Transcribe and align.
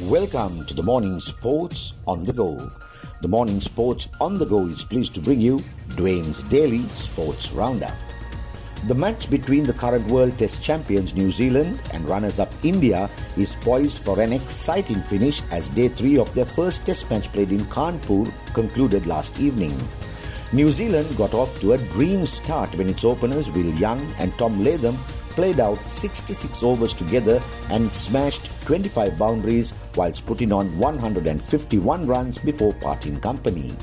Welcome 0.00 0.64
to 0.66 0.74
the 0.74 0.84
Morning 0.84 1.18
Sports 1.18 1.94
on 2.06 2.24
the 2.24 2.32
Go. 2.32 2.70
The 3.22 3.28
Morning 3.28 3.58
Sports 3.60 4.06
on 4.20 4.38
the 4.38 4.46
Go 4.46 4.66
is 4.66 4.84
pleased 4.84 5.16
to 5.16 5.20
bring 5.20 5.40
you 5.40 5.58
Dwayne's 5.96 6.44
Daily 6.44 6.86
Sports 6.90 7.50
Roundup. 7.50 7.96
The 8.86 8.94
match 8.94 9.28
between 9.28 9.64
the 9.64 9.72
current 9.72 10.08
World 10.08 10.38
Test 10.38 10.62
champions 10.62 11.16
New 11.16 11.32
Zealand 11.32 11.80
and 11.92 12.08
runners 12.08 12.38
up 12.38 12.52
India 12.62 13.10
is 13.36 13.56
poised 13.56 13.98
for 13.98 14.20
an 14.20 14.32
exciting 14.32 15.02
finish 15.02 15.42
as 15.50 15.70
day 15.70 15.88
three 15.88 16.18
of 16.18 16.32
their 16.34 16.44
first 16.44 16.86
Test 16.86 17.10
match 17.10 17.32
played 17.32 17.50
in 17.50 17.64
Kanpur 17.64 18.32
concluded 18.54 19.08
last 19.08 19.40
evening. 19.40 19.76
New 20.52 20.70
Zealand 20.70 21.16
got 21.16 21.34
off 21.34 21.58
to 21.58 21.72
a 21.72 21.78
dream 21.78 22.24
start 22.24 22.72
when 22.76 22.88
its 22.88 23.04
openers 23.04 23.50
Will 23.50 23.74
Young 23.74 24.00
and 24.18 24.32
Tom 24.38 24.62
Latham 24.62 24.96
played 25.30 25.58
out 25.58 25.90
66 25.90 26.62
overs 26.62 26.94
together 26.94 27.42
and 27.70 27.90
smashed 27.90 28.48
25 28.64 29.18
boundaries 29.18 29.74
whilst 29.96 30.24
putting 30.24 30.52
on 30.52 30.78
151 30.78 32.06
runs 32.06 32.38
before 32.38 32.72
parting 32.74 33.18
company. 33.18 33.74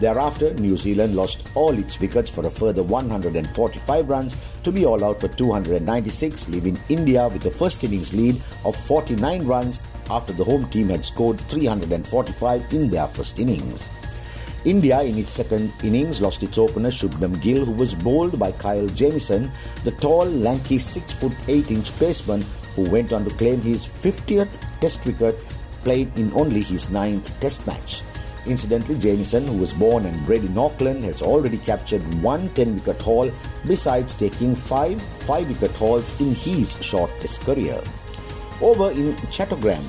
Thereafter, 0.00 0.52
New 0.54 0.76
Zealand 0.76 1.14
lost 1.14 1.46
all 1.54 1.78
its 1.78 2.00
wickets 2.00 2.28
for 2.28 2.44
a 2.46 2.50
further 2.50 2.82
145 2.82 4.08
runs 4.08 4.36
to 4.64 4.72
be 4.72 4.84
all 4.84 5.04
out 5.04 5.20
for 5.20 5.28
296, 5.28 6.48
leaving 6.48 6.80
India 6.88 7.28
with 7.28 7.46
a 7.46 7.50
first 7.50 7.84
innings 7.84 8.12
lead 8.12 8.42
of 8.64 8.74
49 8.74 9.44
runs 9.46 9.80
after 10.10 10.32
the 10.32 10.42
home 10.42 10.68
team 10.68 10.88
had 10.88 11.04
scored 11.04 11.40
345 11.42 12.72
in 12.72 12.90
their 12.90 13.06
first 13.06 13.38
innings. 13.38 13.88
India 14.64 15.02
in 15.02 15.18
its 15.18 15.32
second 15.32 15.74
innings 15.82 16.20
lost 16.20 16.42
its 16.44 16.56
opener 16.56 16.90
Shubman 16.90 17.40
Gill, 17.42 17.64
who 17.64 17.72
was 17.72 17.96
bowled 17.96 18.38
by 18.38 18.52
Kyle 18.52 18.86
Jamieson, 18.88 19.50
the 19.82 19.90
tall, 19.92 20.24
lanky 20.24 20.78
6 20.78 21.12
foot 21.14 21.32
8 21.48 21.70
inch 21.72 21.90
paceman 21.92 22.44
who 22.76 22.88
went 22.88 23.12
on 23.12 23.24
to 23.24 23.30
claim 23.36 23.60
his 23.60 23.86
50th 23.86 24.58
Test 24.80 25.04
wicket 25.04 25.38
played 25.82 26.16
in 26.16 26.32
only 26.34 26.62
his 26.62 26.90
ninth 26.90 27.38
Test 27.40 27.66
match. 27.66 28.02
Incidentally, 28.46 28.98
Jamieson, 28.98 29.46
who 29.46 29.56
was 29.56 29.74
born 29.74 30.06
and 30.06 30.24
bred 30.26 30.44
in 30.44 30.58
Auckland, 30.58 31.04
has 31.04 31.22
already 31.22 31.58
captured 31.58 32.02
one 32.22 32.48
10 32.50 32.76
wicket 32.76 33.00
haul 33.02 33.30
besides 33.66 34.14
taking 34.14 34.54
five 34.54 35.00
5 35.26 35.48
wicket 35.48 35.76
hauls 35.76 36.20
in 36.20 36.34
his 36.34 36.76
short 36.80 37.10
Test 37.20 37.40
career. 37.42 37.80
Over 38.60 38.90
in 38.92 39.14
Chattogram, 39.34 39.82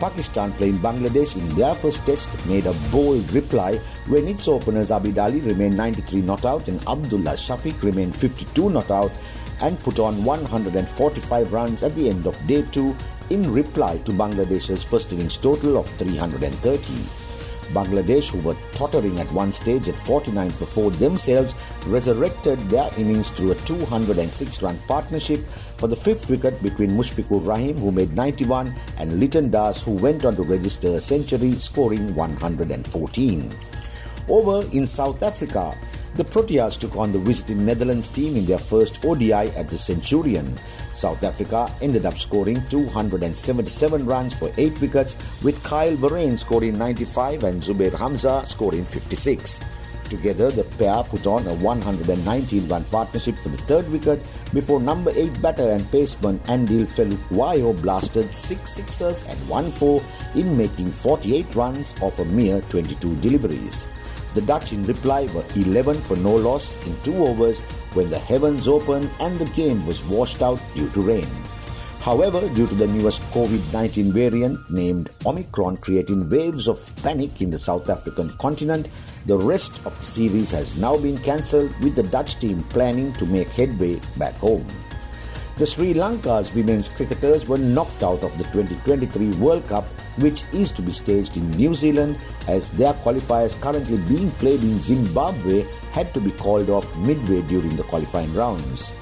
Pakistan 0.00 0.52
playing 0.54 0.78
Bangladesh 0.78 1.36
in 1.36 1.46
their 1.54 1.74
first 1.74 2.04
test 2.06 2.30
made 2.46 2.66
a 2.66 2.72
bold 2.90 3.30
reply 3.32 3.76
when 4.08 4.26
its 4.26 4.48
openers 4.48 4.90
Abid 4.90 5.18
Ali 5.18 5.40
remained 5.40 5.76
93 5.76 6.22
not 6.22 6.44
out 6.46 6.68
and 6.68 6.80
Abdullah 6.88 7.36
Shafiq 7.36 7.82
remained 7.82 8.16
52 8.16 8.70
not 8.70 8.90
out 8.90 9.12
and 9.60 9.78
put 9.80 9.98
on 9.98 10.24
145 10.24 11.52
runs 11.52 11.82
at 11.82 11.94
the 11.94 12.08
end 12.08 12.26
of 12.26 12.46
day 12.46 12.62
2 12.62 12.96
in 13.28 13.52
reply 13.52 13.98
to 13.98 14.12
Bangladesh's 14.12 14.82
first 14.82 15.12
innings 15.12 15.36
total 15.36 15.76
of 15.76 15.86
330. 15.98 17.29
Bangladesh, 17.70 18.30
who 18.30 18.38
were 18.40 18.56
tottering 18.72 19.18
at 19.18 19.32
one 19.32 19.52
stage 19.52 19.88
at 19.88 19.98
49 19.98 20.50
for 20.50 20.66
4 20.66 20.90
themselves, 20.92 21.54
resurrected 21.86 22.58
their 22.70 22.90
innings 22.96 23.30
through 23.30 23.52
a 23.52 23.54
206 23.54 24.62
run 24.62 24.78
partnership 24.86 25.40
for 25.76 25.86
the 25.86 25.96
fifth 25.96 26.28
wicket 26.28 26.62
between 26.62 26.90
Mushfiqur 26.90 27.46
Rahim, 27.46 27.76
who 27.78 27.90
made 27.90 28.14
91, 28.14 28.74
and 28.98 29.18
Liton 29.18 29.50
Das, 29.50 29.82
who 29.82 29.92
went 29.92 30.24
on 30.24 30.36
to 30.36 30.42
register 30.42 30.88
a 30.88 31.00
century, 31.00 31.52
scoring 31.58 32.14
114. 32.14 33.54
Over 34.30 34.64
in 34.70 34.86
South 34.86 35.24
Africa, 35.24 35.76
the 36.14 36.22
Proteas 36.22 36.78
took 36.78 36.94
on 36.94 37.10
the 37.10 37.18
visiting 37.18 37.66
Netherlands 37.66 38.06
team 38.06 38.36
in 38.36 38.44
their 38.44 38.58
first 38.58 39.04
ODI 39.04 39.32
at 39.32 39.68
the 39.68 39.76
Centurion. 39.76 40.56
South 40.94 41.24
Africa 41.24 41.74
ended 41.82 42.06
up 42.06 42.16
scoring 42.16 42.62
277 42.68 44.06
runs 44.06 44.32
for 44.32 44.52
8 44.56 44.80
wickets, 44.80 45.16
with 45.42 45.60
Kyle 45.64 45.96
Verreynne 45.96 46.38
scoring 46.38 46.78
95 46.78 47.42
and 47.42 47.60
Zubair 47.60 47.92
Hamza 47.92 48.44
scoring 48.46 48.84
56. 48.84 49.58
Together, 50.08 50.52
the 50.52 50.64
pair 50.78 51.02
put 51.02 51.26
on 51.26 51.44
a 51.48 51.54
119 51.54 52.68
run 52.68 52.84
partnership 52.84 53.36
for 53.36 53.48
the 53.48 53.58
third 53.58 53.88
wicket 53.90 54.24
before 54.54 54.80
number 54.80 55.10
8 55.14 55.42
batter 55.42 55.70
and 55.70 55.82
paceman 55.90 56.38
Andile 56.46 56.86
Phehlukwayo 56.86 57.80
blasted 57.82 58.32
6 58.32 58.70
sixers 58.70 59.24
and 59.26 59.48
1 59.48 59.70
4 59.72 60.02
in 60.36 60.56
making 60.56 60.92
48 60.92 61.54
runs 61.56 61.96
off 62.00 62.20
a 62.20 62.24
mere 62.24 62.60
22 62.62 63.16
deliveries. 63.16 63.88
The 64.34 64.42
Dutch 64.42 64.72
in 64.72 64.84
reply 64.84 65.26
were 65.34 65.44
11 65.56 66.00
for 66.02 66.16
no 66.16 66.34
loss 66.34 66.76
in 66.86 66.96
two 67.02 67.26
overs 67.26 67.60
when 67.94 68.08
the 68.10 68.18
heavens 68.18 68.68
opened 68.68 69.10
and 69.20 69.38
the 69.38 69.50
game 69.60 69.84
was 69.86 70.04
washed 70.04 70.40
out 70.40 70.60
due 70.74 70.88
to 70.90 71.02
rain. 71.02 71.28
However, 72.00 72.40
due 72.54 72.66
to 72.66 72.74
the 72.74 72.86
newest 72.86 73.20
COVID 73.32 73.72
19 73.72 74.12
variant 74.12 74.70
named 74.70 75.10
Omicron 75.26 75.76
creating 75.78 76.30
waves 76.30 76.66
of 76.66 76.78
panic 77.02 77.42
in 77.42 77.50
the 77.50 77.58
South 77.58 77.90
African 77.90 78.30
continent, 78.38 78.88
the 79.26 79.36
rest 79.36 79.84
of 79.84 79.98
the 79.98 80.06
series 80.06 80.50
has 80.52 80.76
now 80.76 80.96
been 80.96 81.18
cancelled 81.18 81.70
with 81.82 81.96
the 81.96 82.02
Dutch 82.02 82.38
team 82.38 82.62
planning 82.70 83.12
to 83.14 83.26
make 83.26 83.50
headway 83.50 84.00
back 84.16 84.34
home. 84.36 84.66
The 85.60 85.66
Sri 85.66 85.92
Lanka's 85.92 86.54
women's 86.54 86.88
cricketers 86.88 87.46
were 87.46 87.58
knocked 87.58 88.02
out 88.02 88.22
of 88.22 88.38
the 88.38 88.44
2023 88.44 89.32
World 89.32 89.68
Cup 89.68 89.84
which 90.16 90.44
is 90.54 90.72
to 90.72 90.80
be 90.80 90.90
staged 90.90 91.36
in 91.36 91.50
New 91.50 91.74
Zealand 91.74 92.18
as 92.48 92.70
their 92.70 92.94
qualifiers 92.94 93.60
currently 93.60 93.98
being 93.98 94.30
played 94.42 94.62
in 94.62 94.80
Zimbabwe 94.80 95.66
had 95.92 96.14
to 96.14 96.20
be 96.20 96.30
called 96.30 96.70
off 96.70 96.96
midway 96.96 97.42
during 97.42 97.76
the 97.76 97.82
qualifying 97.82 98.32
rounds. 98.32 98.94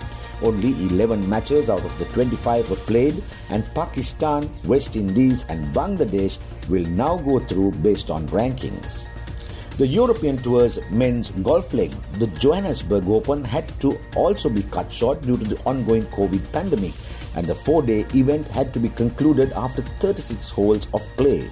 Only 0.42 0.70
11 0.88 1.28
matches 1.28 1.70
out 1.70 1.84
of 1.84 1.96
the 1.96 2.06
25 2.06 2.68
were 2.70 2.76
played, 2.90 3.22
and 3.50 3.64
Pakistan, 3.72 4.50
West 4.64 4.96
Indies, 4.96 5.46
and 5.48 5.72
Bangladesh 5.72 6.40
will 6.68 6.86
now 6.86 7.18
go 7.18 7.38
through 7.38 7.70
based 7.86 8.10
on 8.10 8.26
rankings. 8.30 9.06
The 9.78 9.86
European 9.86 10.38
Tour's 10.38 10.80
men's 10.90 11.30
golf 11.30 11.72
leg, 11.72 11.92
the 12.14 12.26
Johannesburg 12.26 13.08
Open, 13.08 13.44
had 13.44 13.68
to 13.80 13.96
also 14.16 14.48
be 14.48 14.64
cut 14.64 14.92
short 14.92 15.22
due 15.22 15.36
to 15.36 15.44
the 15.44 15.62
ongoing 15.66 16.02
COVID 16.06 16.50
pandemic 16.50 16.94
and 17.36 17.46
the 17.46 17.54
four 17.54 17.82
day 17.82 18.00
event 18.12 18.48
had 18.48 18.74
to 18.74 18.80
be 18.80 18.88
concluded 18.88 19.52
after 19.52 19.82
36 20.00 20.50
holes 20.50 20.88
of 20.94 21.06
play. 21.16 21.48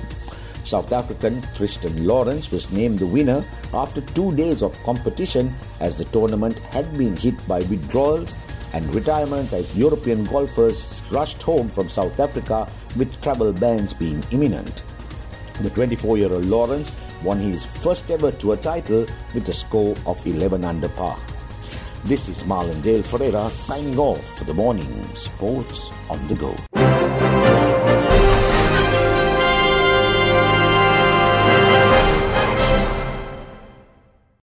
South 0.65 0.92
African 0.92 1.41
Tristan 1.54 2.04
Lawrence 2.04 2.50
was 2.50 2.69
named 2.72 2.98
the 2.98 3.06
winner 3.06 3.47
after 3.72 4.00
two 4.00 4.34
days 4.34 4.60
of 4.60 4.76
competition 4.82 5.54
as 5.78 5.94
the 5.94 6.06
tournament 6.06 6.59
had 6.59 6.98
been 6.98 7.16
hit 7.16 7.36
by 7.47 7.60
withdrawals 7.70 8.36
and 8.72 8.92
retirements 8.92 9.53
as 9.53 9.76
European 9.76 10.25
golfers 10.25 11.00
rushed 11.12 11.41
home 11.44 11.69
from 11.69 11.88
South 11.88 12.19
Africa 12.19 12.69
with 12.97 13.20
travel 13.22 13.53
bans 13.53 13.94
being 13.94 14.25
imminent. 14.32 14.82
The 15.60 15.70
24 15.70 16.19
year 16.19 16.32
old 16.32 16.44
Lawrence 16.47 16.91
won 17.22 17.38
his 17.38 17.65
first 17.65 18.10
ever 18.10 18.32
tour 18.32 18.56
title 18.56 19.06
with 19.34 19.49
a 19.49 19.53
score 19.54 19.94
of 20.06 20.25
11 20.27 20.65
under 20.65 20.88
par. 20.88 21.19
This 22.04 22.28
is 22.28 22.44
Marlon 22.44 22.82
Dale 22.82 23.03
Ferreira 23.03 23.50
signing 23.50 23.99
off 23.99 24.38
for 24.38 24.44
the 24.44 24.54
morning 24.54 24.91
Sports 25.15 25.93
on 26.09 26.25
the 26.28 26.34
Go. 26.34 26.66